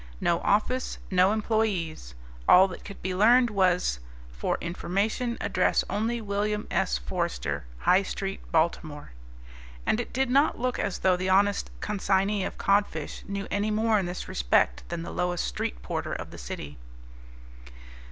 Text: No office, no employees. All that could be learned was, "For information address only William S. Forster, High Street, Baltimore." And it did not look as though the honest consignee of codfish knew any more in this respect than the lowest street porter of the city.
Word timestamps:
No 0.19 0.39
office, 0.39 0.97
no 1.11 1.31
employees. 1.31 2.15
All 2.47 2.67
that 2.69 2.83
could 2.83 2.99
be 3.03 3.13
learned 3.13 3.51
was, 3.51 3.99
"For 4.31 4.57
information 4.59 5.37
address 5.39 5.83
only 5.91 6.19
William 6.19 6.65
S. 6.71 6.97
Forster, 6.97 7.65
High 7.77 8.01
Street, 8.01 8.39
Baltimore." 8.51 9.11
And 9.85 9.99
it 9.99 10.11
did 10.11 10.31
not 10.31 10.57
look 10.57 10.79
as 10.79 10.97
though 10.97 11.15
the 11.17 11.29
honest 11.29 11.69
consignee 11.81 12.43
of 12.43 12.57
codfish 12.57 13.21
knew 13.27 13.47
any 13.51 13.69
more 13.69 13.99
in 13.99 14.07
this 14.07 14.27
respect 14.27 14.89
than 14.89 15.03
the 15.03 15.13
lowest 15.13 15.45
street 15.45 15.83
porter 15.83 16.13
of 16.13 16.31
the 16.31 16.39
city. 16.39 16.79